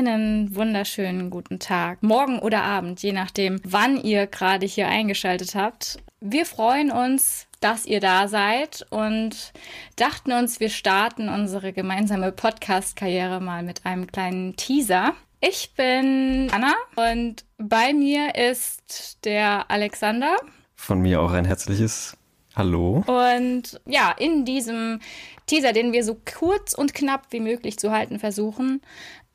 [0.00, 5.98] Einen wunderschönen guten Tag, morgen oder Abend, je nachdem, wann ihr gerade hier eingeschaltet habt.
[6.22, 9.52] Wir freuen uns, dass ihr da seid und
[9.96, 15.12] dachten uns, wir starten unsere gemeinsame Podcast-Karriere mal mit einem kleinen Teaser.
[15.42, 20.34] Ich bin Anna und bei mir ist der Alexander.
[20.76, 22.16] Von mir auch ein herzliches
[22.56, 23.04] Hallo.
[23.06, 25.00] Und ja, in diesem
[25.46, 28.82] Teaser, den wir so kurz und knapp wie möglich zu halten versuchen,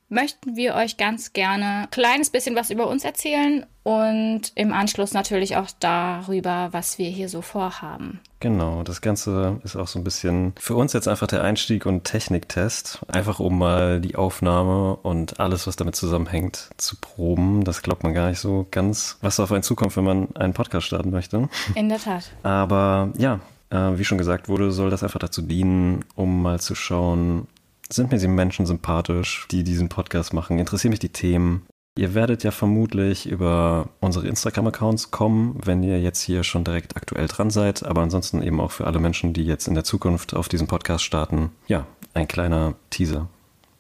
[0.10, 5.14] möchten wir euch ganz gerne ein kleines bisschen was über uns erzählen und im Anschluss
[5.14, 8.20] natürlich auch darüber, was wir hier so vorhaben.
[8.40, 12.04] Genau, das Ganze ist auch so ein bisschen für uns jetzt einfach der Einstieg und
[12.04, 17.64] Techniktest, einfach um mal die Aufnahme und alles, was damit zusammenhängt, zu proben.
[17.64, 20.88] Das glaubt man gar nicht so ganz, was auf einen zukommt, wenn man einen Podcast
[20.88, 21.50] starten möchte.
[21.74, 22.32] In der Tat.
[22.44, 26.76] Aber ja, äh, wie schon gesagt wurde, soll das einfach dazu dienen, um mal zu
[26.76, 27.48] schauen,
[27.92, 30.60] sind mir die Menschen sympathisch, die diesen Podcast machen?
[30.60, 31.66] Interessieren mich die Themen?
[31.98, 37.28] Ihr werdet ja vermutlich über unsere Instagram-Accounts kommen, wenn ihr jetzt hier schon direkt aktuell
[37.28, 40.50] dran seid, aber ansonsten eben auch für alle Menschen, die jetzt in der Zukunft auf
[40.50, 41.52] diesem Podcast starten.
[41.68, 43.30] Ja, ein kleiner Teaser.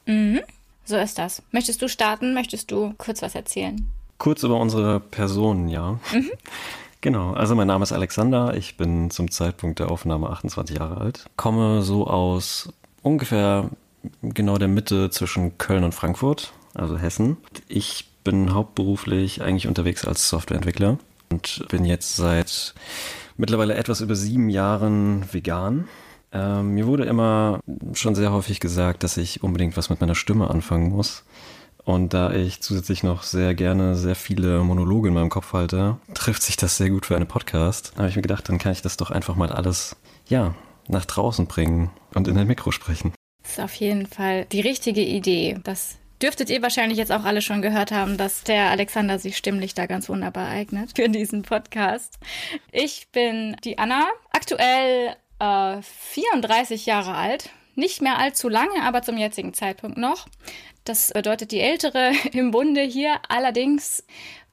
[0.05, 0.39] Mhm.
[0.85, 1.41] So ist das.
[1.51, 2.33] Möchtest du starten?
[2.33, 3.91] Möchtest du kurz was erzählen?
[4.17, 5.99] Kurz über unsere Personen, ja.
[6.13, 6.31] Mhm.
[7.01, 11.27] Genau, also mein Name ist Alexander, ich bin zum Zeitpunkt der Aufnahme 28 Jahre alt,
[11.35, 13.69] komme so aus ungefähr
[14.21, 17.37] genau der Mitte zwischen Köln und Frankfurt, also Hessen.
[17.67, 20.97] Ich bin hauptberuflich eigentlich unterwegs als Softwareentwickler
[21.29, 22.73] und bin jetzt seit
[23.37, 25.87] mittlerweile etwas über sieben Jahren vegan.
[26.31, 27.59] Ähm, mir wurde immer
[27.93, 31.23] schon sehr häufig gesagt, dass ich unbedingt was mit meiner Stimme anfangen muss.
[31.85, 36.41] Und da ich zusätzlich noch sehr gerne sehr viele Monologe in meinem Kopf halte, trifft
[36.41, 37.91] sich das sehr gut für einen Podcast.
[37.93, 39.95] Da habe ich mir gedacht, dann kann ich das doch einfach mal alles,
[40.27, 40.55] ja,
[40.87, 43.13] nach draußen bringen und in ein Mikro sprechen.
[43.45, 45.57] Das ist auf jeden Fall die richtige Idee.
[45.63, 49.75] Das dürftet ihr wahrscheinlich jetzt auch alle schon gehört haben, dass der Alexander sich stimmlich
[49.75, 52.17] da ganz wunderbar eignet für diesen Podcast.
[52.71, 57.51] Ich bin die Anna, aktuell äh, 34 Jahre alt.
[57.75, 60.25] Nicht mehr allzu lange, aber zum jetzigen Zeitpunkt noch.
[60.83, 63.19] Das bedeutet die Ältere im Bunde hier.
[63.29, 64.03] Allerdings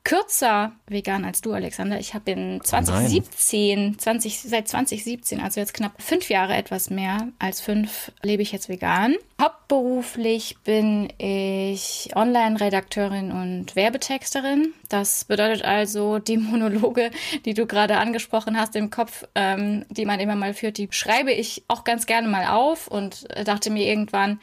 [0.04, 1.98] kürzer vegan als du, Alexander.
[1.98, 7.60] Ich habe in 2017, 20, seit 2017, also jetzt knapp fünf Jahre etwas mehr als
[7.60, 9.14] fünf, lebe ich jetzt vegan.
[9.40, 14.74] Hauptberuflich bin ich Online-Redakteurin und Werbetexterin.
[14.88, 17.10] Das bedeutet also, die Monologe,
[17.44, 21.32] die du gerade angesprochen hast im Kopf, ähm, die man immer mal führt, die schreibe
[21.32, 24.40] ich auch ganz gerne mal auf und dachte mir irgendwann,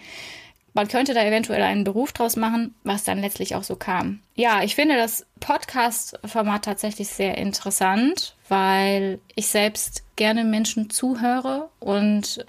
[0.74, 4.20] man könnte da eventuell einen Beruf draus machen, was dann letztlich auch so kam.
[4.36, 12.46] Ja, ich finde das Podcast-Format tatsächlich sehr interessant, weil ich selbst gerne Menschen zuhöre und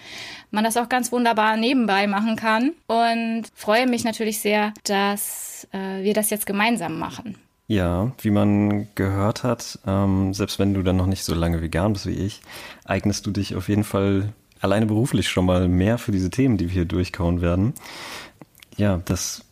[0.51, 2.73] man das auch ganz wunderbar nebenbei machen kann.
[2.87, 7.37] Und freue mich natürlich sehr, dass äh, wir das jetzt gemeinsam machen.
[7.69, 11.93] Ja, wie man gehört hat, ähm, selbst wenn du dann noch nicht so lange vegan
[11.93, 12.43] bist wie ich,
[12.85, 16.67] eignest du dich auf jeden Fall alleine beruflich schon mal mehr für diese Themen, die
[16.67, 17.75] wir hier durchkauen werden.
[18.77, 19.45] Ja, das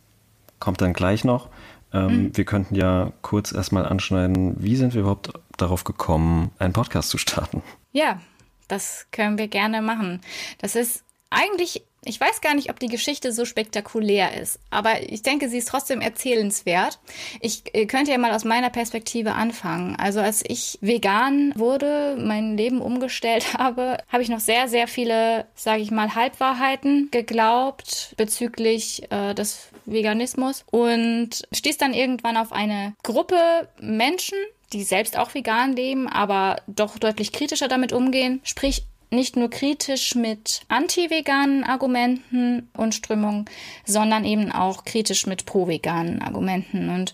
[0.59, 1.49] kommt dann gleich noch.
[1.93, 2.37] Ähm, mhm.
[2.37, 7.17] Wir könnten ja kurz erstmal anschneiden, wie sind wir überhaupt darauf gekommen, einen Podcast zu
[7.17, 7.63] starten?
[7.91, 8.19] Ja,
[8.67, 10.21] das können wir gerne machen.
[10.59, 15.21] Das ist eigentlich ich weiß gar nicht, ob die Geschichte so spektakulär ist, aber ich
[15.21, 16.99] denke, sie ist trotzdem erzählenswert.
[17.41, 19.95] Ich äh, könnte ja mal aus meiner Perspektive anfangen.
[19.97, 25.45] Also als ich vegan wurde, mein Leben umgestellt habe, habe ich noch sehr, sehr viele,
[25.55, 32.93] sage ich mal, Halbwahrheiten geglaubt bezüglich äh, des Veganismus und stieß dann irgendwann auf eine
[33.03, 34.37] Gruppe Menschen,
[34.73, 38.39] die selbst auch vegan leben, aber doch deutlich kritischer damit umgehen.
[38.43, 43.45] Sprich, nicht nur kritisch mit anti-veganen Argumenten und Strömungen,
[43.85, 46.89] sondern eben auch kritisch mit pro-veganen Argumenten.
[46.89, 47.13] Und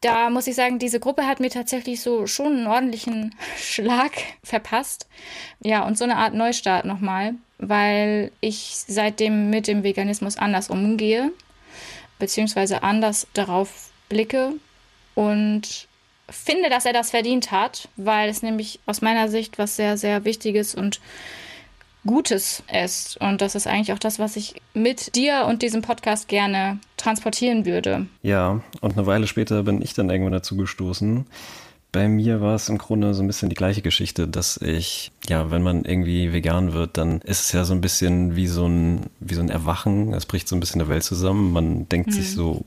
[0.00, 4.12] da muss ich sagen, diese Gruppe hat mir tatsächlich so schon einen ordentlichen Schlag
[4.42, 5.08] verpasst.
[5.62, 11.32] Ja, und so eine Art Neustart nochmal, weil ich seitdem mit dem Veganismus anders umgehe,
[12.18, 14.54] beziehungsweise anders darauf blicke
[15.14, 15.88] und
[16.30, 20.24] finde, dass er das verdient hat, weil es nämlich aus meiner Sicht was sehr, sehr
[20.24, 21.00] Wichtiges und
[22.06, 23.18] Gutes ist.
[23.18, 27.66] Und das ist eigentlich auch das, was ich mit dir und diesem Podcast gerne transportieren
[27.66, 28.06] würde.
[28.22, 31.26] Ja, und eine Weile später bin ich dann irgendwann dazu gestoßen.
[31.92, 35.50] Bei mir war es im Grunde so ein bisschen die gleiche Geschichte, dass ich, ja,
[35.50, 39.06] wenn man irgendwie vegan wird, dann ist es ja so ein bisschen wie so ein,
[39.18, 40.14] wie so ein Erwachen.
[40.14, 41.52] Es bricht so ein bisschen der Welt zusammen.
[41.52, 42.12] Man denkt mhm.
[42.12, 42.64] sich so,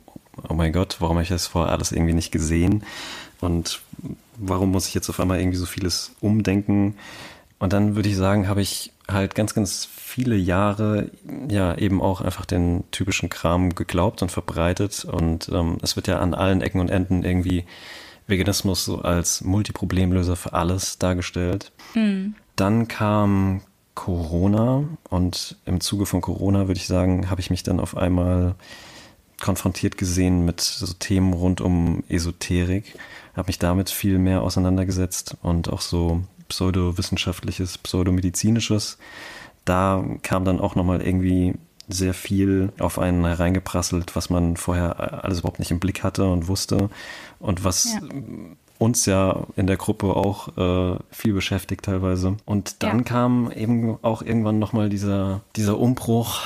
[0.48, 2.84] oh mein Gott, warum habe ich das vorher alles irgendwie nicht gesehen?
[3.44, 3.82] Und
[4.38, 6.96] warum muss ich jetzt auf einmal irgendwie so vieles umdenken?
[7.60, 11.10] Und dann würde ich sagen, habe ich halt ganz, ganz viele Jahre
[11.50, 15.06] ja eben auch einfach den typischen Kram geglaubt und verbreitet.
[15.06, 17.66] Und ähm, es wird ja an allen Ecken und Enden irgendwie
[18.28, 21.72] Veganismus so als Multiproblemlöser für alles dargestellt.
[21.94, 22.36] Mhm.
[22.56, 23.62] Dann kam
[23.96, 28.56] Corona und im Zuge von Corona würde ich sagen, habe ich mich dann auf einmal
[29.44, 32.98] konfrontiert gesehen mit so Themen rund um Esoterik,
[33.36, 38.98] habe mich damit viel mehr auseinandergesetzt und auch so pseudowissenschaftliches, pseudomedizinisches.
[39.66, 41.56] Da kam dann auch nochmal irgendwie
[41.90, 46.48] sehr viel auf einen hereingeprasselt, was man vorher alles überhaupt nicht im Blick hatte und
[46.48, 46.90] wusste
[47.40, 48.00] und was ja.
[48.78, 52.38] uns ja in der Gruppe auch äh, viel beschäftigt teilweise.
[52.46, 53.04] Und dann ja.
[53.04, 56.40] kam eben auch irgendwann nochmal dieser, dieser Umbruch,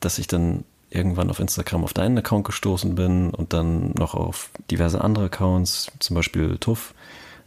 [0.00, 4.50] dass ich dann irgendwann auf Instagram auf deinen Account gestoßen bin und dann noch auf
[4.70, 6.94] diverse andere Accounts, zum Beispiel Tuff,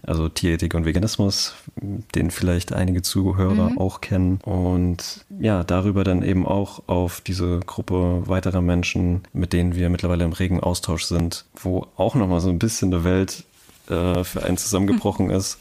[0.05, 3.77] also Tierethik und Veganismus, den vielleicht einige Zuhörer mhm.
[3.77, 4.39] auch kennen.
[4.43, 10.25] Und ja, darüber dann eben auch auf diese Gruppe weiterer Menschen, mit denen wir mittlerweile
[10.25, 13.45] im regen Austausch sind, wo auch nochmal so ein bisschen eine Welt
[13.89, 15.33] äh, für einen zusammengebrochen mhm.
[15.33, 15.59] ist.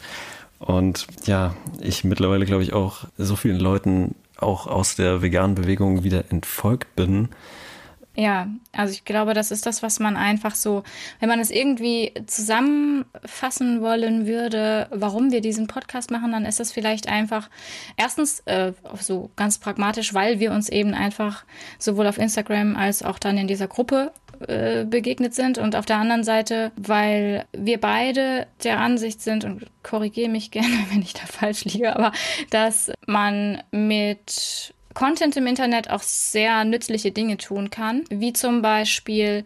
[0.59, 6.03] Und ja, ich mittlerweile, glaube ich, auch so vielen Leuten auch aus der veganen Bewegung
[6.03, 7.29] wieder entfolgt bin,
[8.15, 10.83] ja, also ich glaube, das ist das, was man einfach so,
[11.21, 16.73] wenn man es irgendwie zusammenfassen wollen würde, warum wir diesen Podcast machen, dann ist das
[16.73, 17.49] vielleicht einfach
[17.97, 21.45] erstens äh, so ganz pragmatisch, weil wir uns eben einfach
[21.79, 24.13] sowohl auf Instagram als auch dann in dieser Gruppe
[24.47, 29.67] äh, begegnet sind und auf der anderen Seite, weil wir beide der Ansicht sind und
[29.83, 32.13] korrigiere mich gerne, wenn ich da falsch liege, aber
[32.51, 39.45] dass man mit Content im Internet auch sehr nützliche Dinge tun kann, wie zum Beispiel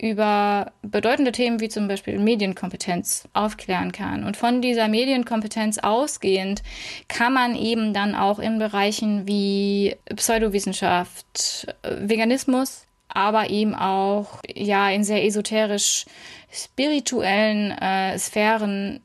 [0.00, 4.24] über bedeutende Themen wie zum Beispiel Medienkompetenz aufklären kann.
[4.24, 6.62] Und von dieser Medienkompetenz ausgehend
[7.08, 15.04] kann man eben dann auch in Bereichen wie Pseudowissenschaft, Veganismus, aber eben auch ja in
[15.04, 16.06] sehr esoterisch
[16.50, 19.00] spirituellen äh, Sphären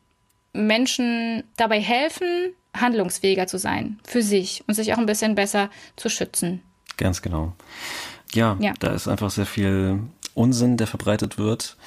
[0.53, 6.09] Menschen dabei helfen, handlungsfähiger zu sein für sich und sich auch ein bisschen besser zu
[6.09, 6.61] schützen.
[6.97, 7.53] Ganz genau.
[8.33, 8.73] Ja, ja.
[8.79, 9.99] da ist einfach sehr viel
[10.33, 11.77] Unsinn, der verbreitet wird.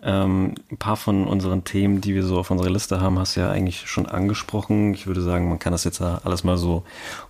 [0.00, 3.40] Ähm, ein paar von unseren Themen, die wir so auf unserer Liste haben, hast du
[3.40, 4.94] ja eigentlich schon angesprochen.
[4.94, 6.84] Ich würde sagen, man kann das jetzt alles mal so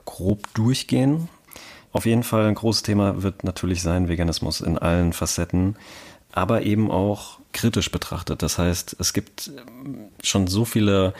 [0.04, 1.28] grob durchgehen.
[1.92, 5.76] Auf jeden Fall ein großes Thema wird natürlich sein Veganismus in allen Facetten,
[6.32, 8.42] aber eben auch kritisch betrachtet.
[8.42, 9.50] Das heißt, es gibt
[10.22, 11.14] schon so viele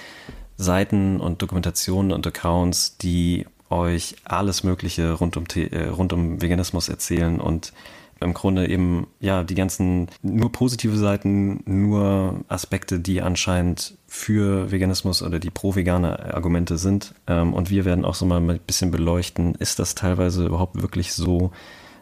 [0.58, 6.88] Seiten und Dokumentationen und Accounts, die euch alles Mögliche rund um, äh, rund um Veganismus
[6.88, 7.72] erzählen und
[8.20, 15.22] im Grunde eben, ja, die ganzen nur positive Seiten, nur Aspekte, die anscheinend für Veganismus
[15.22, 17.14] oder die pro-vegane Argumente sind.
[17.28, 21.12] Ähm, und wir werden auch so mal ein bisschen beleuchten, ist das teilweise überhaupt wirklich
[21.12, 21.52] so,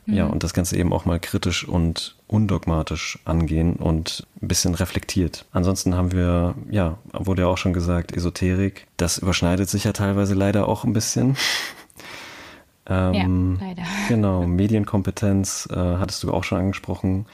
[0.06, 0.32] ja, mhm.
[0.32, 5.44] und das Ganze eben auch mal kritisch und undogmatisch angehen und ein bisschen reflektiert.
[5.52, 8.86] Ansonsten haben wir, ja, wurde ja auch schon gesagt, Esoterik.
[8.96, 11.36] Das überschneidet sich ja teilweise leider auch ein bisschen.
[12.86, 13.82] ähm, ja, leider.
[14.08, 17.26] Genau, Medienkompetenz äh, hattest du auch schon angesprochen.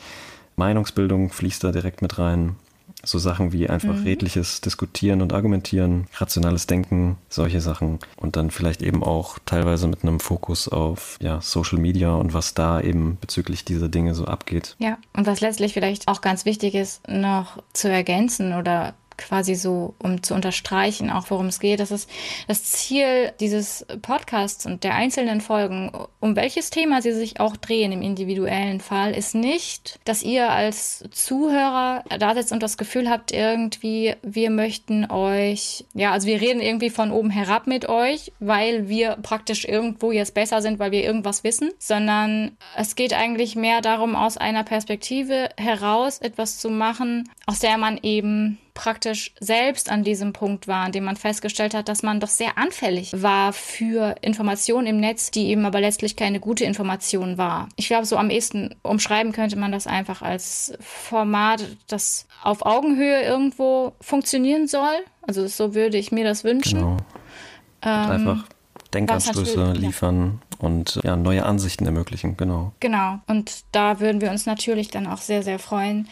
[0.56, 2.56] Meinungsbildung fließt da direkt mit rein.
[3.04, 4.04] So Sachen wie einfach mhm.
[4.04, 7.98] redliches Diskutieren und Argumentieren, rationales Denken, solche Sachen.
[8.16, 12.54] Und dann vielleicht eben auch teilweise mit einem Fokus auf ja, Social Media und was
[12.54, 14.76] da eben bezüglich dieser Dinge so abgeht.
[14.78, 19.94] Ja, und was letztlich vielleicht auch ganz wichtig ist, noch zu ergänzen oder quasi so,
[19.98, 21.80] um zu unterstreichen, auch worum es geht.
[21.80, 22.08] Das ist
[22.48, 27.92] das Ziel dieses Podcasts und der einzelnen Folgen, um welches Thema sie sich auch drehen
[27.92, 33.32] im individuellen Fall, ist nicht, dass ihr als Zuhörer da sitzt und das Gefühl habt,
[33.32, 38.88] irgendwie, wir möchten euch, ja, also wir reden irgendwie von oben herab mit euch, weil
[38.88, 43.80] wir praktisch irgendwo jetzt besser sind, weil wir irgendwas wissen, sondern es geht eigentlich mehr
[43.80, 50.04] darum, aus einer Perspektive heraus etwas zu machen, aus der man eben praktisch selbst an
[50.04, 54.14] diesem Punkt war, an dem man festgestellt hat, dass man doch sehr anfällig war für
[54.22, 57.68] Informationen im Netz, die eben aber letztlich keine gute Information war.
[57.76, 63.22] Ich glaube, so am ehesten umschreiben könnte man das einfach als Format, das auf Augenhöhe
[63.22, 65.04] irgendwo funktionieren soll.
[65.22, 66.78] Also so würde ich mir das wünschen.
[66.78, 66.96] Genau.
[67.82, 68.46] Ähm, einfach
[68.94, 70.66] Denkanstöße liefern ja.
[70.66, 72.72] und ja, neue Ansichten ermöglichen, genau.
[72.80, 73.18] Genau.
[73.26, 76.08] Und da würden wir uns natürlich dann auch sehr, sehr freuen,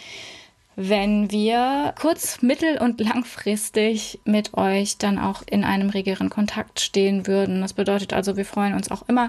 [0.76, 7.26] wenn wir kurz-, mittel- und langfristig mit euch dann auch in einem regeren Kontakt stehen
[7.26, 7.60] würden.
[7.60, 9.28] Das bedeutet also, wir freuen uns auch immer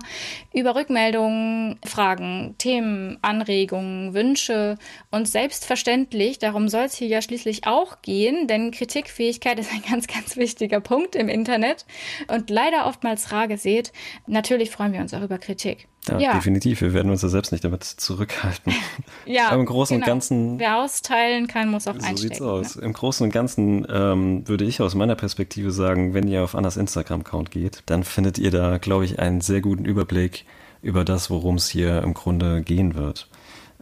[0.54, 4.78] über Rückmeldungen, Fragen, Themen, Anregungen, Wünsche
[5.10, 10.08] und selbstverständlich, darum soll es hier ja schließlich auch gehen, denn Kritikfähigkeit ist ein ganz,
[10.08, 11.86] ganz wichtiger Punkt im Internet
[12.28, 13.92] und leider oftmals rar gesät.
[14.28, 15.88] Natürlich freuen wir uns auch über Kritik.
[16.08, 16.82] Ja, ja, definitiv.
[16.82, 18.74] Wir werden uns ja selbst nicht damit zurückhalten.
[19.26, 20.06] ja, Aber im Großen genau.
[20.06, 20.60] und Ganzen.
[20.60, 22.18] Wer austeilen kann, muss auch so einstecken.
[22.18, 22.76] So sieht's aus.
[22.76, 22.84] Ne?
[22.84, 26.78] Im Großen und Ganzen ähm, würde ich aus meiner Perspektive sagen, wenn ihr auf Annas
[26.78, 30.46] Instagram-Account geht, dann findet ihr da, glaube ich, einen sehr guten Überblick
[30.82, 33.30] über das, worum es hier im Grunde gehen wird.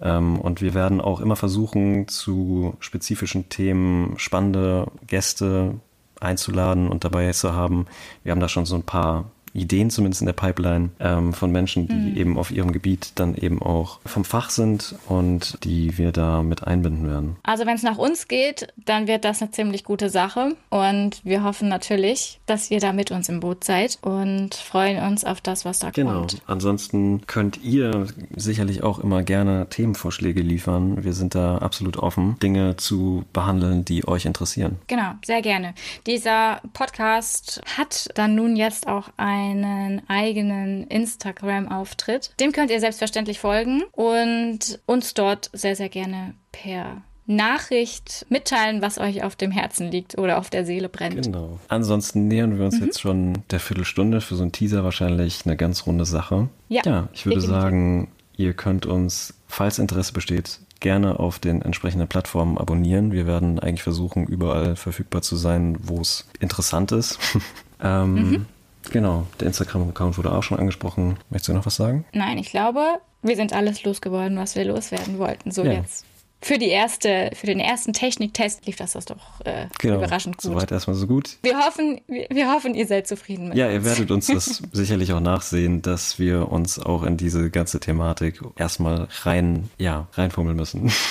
[0.01, 5.75] Ähm, und wir werden auch immer versuchen, zu spezifischen Themen spannende Gäste
[6.19, 7.85] einzuladen und dabei zu haben.
[8.23, 11.87] Wir haben da schon so ein paar Ideen zumindest in der Pipeline ähm, von Menschen,
[11.87, 12.17] die mhm.
[12.17, 16.65] eben auf ihrem Gebiet dann eben auch vom Fach sind und die wir da mit
[16.65, 17.37] einbinden werden.
[17.43, 21.43] Also wenn es nach uns geht, dann wird das eine ziemlich gute Sache und wir
[21.43, 25.65] hoffen natürlich, dass ihr da mit uns im Boot seid und freuen uns auf das,
[25.65, 26.19] was da genau.
[26.19, 26.31] kommt.
[26.31, 26.43] Genau.
[26.47, 31.03] Ansonsten könnt ihr sicherlich auch immer gerne Themenvorschläge liefern.
[31.03, 34.79] Wir sind da absolut offen, Dinge zu behandeln, die euch interessieren.
[34.87, 35.73] Genau, sehr gerne.
[36.05, 42.31] Dieser Podcast hat dann nun jetzt auch ein einen eigenen Instagram-Auftritt.
[42.39, 48.97] Dem könnt ihr selbstverständlich folgen und uns dort sehr, sehr gerne per Nachricht mitteilen, was
[48.97, 51.25] euch auf dem Herzen liegt oder auf der Seele brennt.
[51.25, 51.59] Genau.
[51.67, 52.85] Ansonsten nähern wir uns mhm.
[52.85, 56.49] jetzt schon der Viertelstunde für so einen Teaser wahrscheinlich eine ganz runde Sache.
[56.69, 57.61] Ja, ja ich würde definitiv.
[57.61, 63.11] sagen, ihr könnt uns, falls Interesse besteht, gerne auf den entsprechenden Plattformen abonnieren.
[63.11, 67.19] Wir werden eigentlich versuchen, überall verfügbar zu sein, wo es interessant ist.
[67.83, 68.45] ähm, mhm.
[68.91, 71.17] Genau, der Instagram-Account wurde auch schon angesprochen.
[71.29, 72.05] Möchtest du noch was sagen?
[72.13, 75.51] Nein, ich glaube, wir sind alles losgeworden, was wir loswerden wollten.
[75.51, 75.73] So ja.
[75.73, 76.05] jetzt.
[76.41, 79.95] Für, die erste, für den ersten Techniktest lief das, das doch äh, genau.
[79.95, 80.53] überraschend gut.
[80.53, 81.37] Soweit erstmal so gut.
[81.43, 83.73] Wir hoffen, wir, wir, hoffen, ihr seid zufrieden mit Ja, uns.
[83.73, 88.39] ihr werdet uns das sicherlich auch nachsehen, dass wir uns auch in diese ganze Thematik
[88.55, 90.91] erstmal rein, ja, reinfummeln müssen.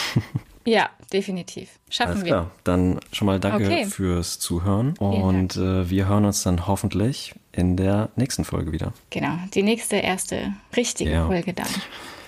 [0.68, 1.70] Ja, definitiv.
[1.88, 2.44] Schaffen Alles klar.
[2.44, 2.50] wir.
[2.64, 3.86] Dann schon mal danke okay.
[3.86, 8.92] fürs Zuhören und äh, wir hören uns dann hoffentlich in der nächsten Folge wieder.
[9.10, 11.26] Genau, die nächste erste richtige ja.
[11.26, 11.66] Folge dann.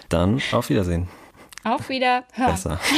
[0.09, 1.07] Dann auf Wiedersehen.
[1.63, 2.25] Auf Wiederhören.
[2.51, 2.81] Besser.